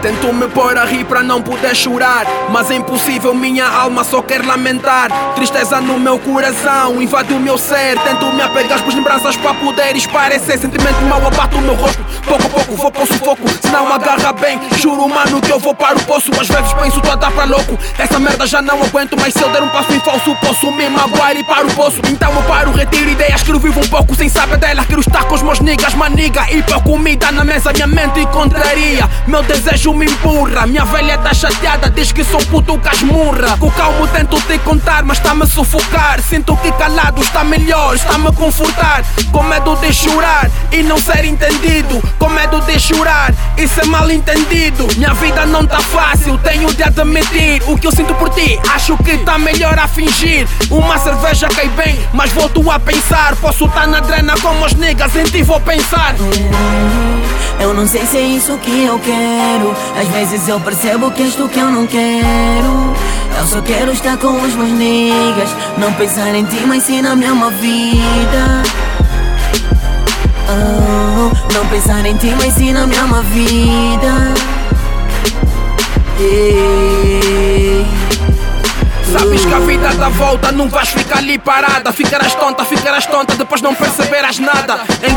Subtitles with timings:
[0.00, 4.22] Tento me pôr a rir para não poder chorar, mas é impossível, minha alma só
[4.22, 5.10] quer lamentar.
[5.34, 7.98] Tristeza no meu coração, invade o meu ser.
[8.04, 10.56] Tento me apegar às lembranças para poder esparecer.
[10.56, 13.48] Sentimento mau abate o meu rosto, pouco a pouco vou para o sufoco.
[13.48, 16.30] Se não agarra bem, juro, mano, que eu vou para o poço.
[16.40, 17.76] Às vezes penso, tô a dar para louco.
[17.98, 20.88] Essa merda já não aguento, mas se eu der um passo em falso, posso me
[20.88, 22.00] magoar e para o poço.
[22.08, 24.86] Então eu paro, retiro ideias, que eu vivo um pouco sem saber delas.
[24.86, 29.08] Quero estar com os meus niggas, maniga, e para comida na mesa, minha mente contraria.
[29.26, 33.56] Meu desejo me empurra, minha velha tá chateada, diz que sou puto casmurra.
[33.58, 36.20] Com calmo tento te contar, mas está-me a sufocar.
[36.20, 39.04] Sinto que calado está melhor, está-me confortar.
[39.32, 42.02] Com medo de chorar e não ser entendido.
[42.18, 44.88] Com medo de chorar e ser mal entendido.
[44.96, 47.62] Minha vida não tá fácil, tenho de admitir.
[47.66, 50.46] O que eu sinto por ti, acho que tá melhor a fingir.
[50.70, 53.36] Uma cerveja cai bem, mas volto a pensar.
[53.36, 56.14] Posso tá na drena como os niggas, em ti vou pensar.
[57.60, 59.74] Eu não sei se é isso que eu quero.
[60.00, 62.94] Às vezes eu percebo que és tu que eu não quero.
[63.38, 65.50] Eu só quero estar com os meus niggas.
[65.76, 68.62] Não pensar em ti, mas sim na minha vida.
[70.50, 74.34] Oh, não pensar em ti, mas sim na minha vida.
[79.12, 81.92] Sabes que a vida dá volta, não vais ficar ali parada.
[81.92, 84.80] Ficarás tonta, ficarás tonta, depois não perceberás nada.
[85.02, 85.14] Em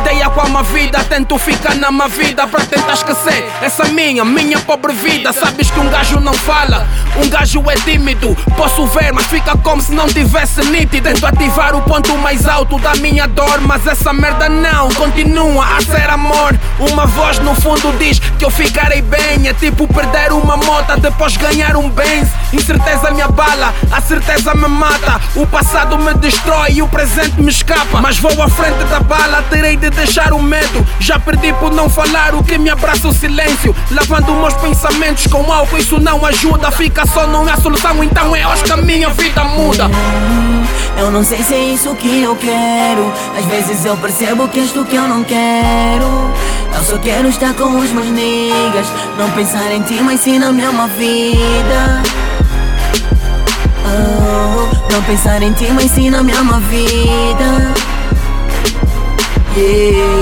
[0.51, 4.25] ideia com a má vida, tento ficar na má vida para tentar esquecer essa minha,
[4.25, 5.31] minha pobre vida.
[5.31, 8.35] Sabes que um gajo não fala, um gajo é tímido.
[8.57, 11.01] Posso ver, mas fica como se não tivesse nítido.
[11.03, 15.81] Tento ativar o ponto mais alto da minha dor, mas essa merda não continua a
[15.81, 16.57] ser amor.
[16.79, 19.47] Uma voz no fundo diz que eu ficarei bem.
[19.47, 22.29] É tipo perder uma mota, depois ganhar um Benz.
[22.53, 25.19] Incerteza me abala, a certeza me mata.
[25.35, 28.01] O passado me destrói e o presente me escapa.
[28.01, 30.40] Mas vou à frente da bala, terei de deixar o
[30.99, 33.75] Já perdi por não falar o que me abraça o silêncio.
[33.91, 36.71] Lavando meus pensamentos com álcool, isso não ajuda.
[36.71, 39.89] Fica só, não é solução, então é hoje que a minha vida muda.
[40.97, 43.11] Eu não sei se é isso que eu quero.
[43.37, 46.31] Às vezes eu percebo que és tu que eu não quero.
[46.75, 48.87] Eu só quero estar com os meus niggas.
[49.17, 52.03] Não pensar em ti, mas sim na minha vida.
[53.85, 57.73] Oh, não pensar em ti, mas sim na minha vida.
[59.53, 60.20] Yeah.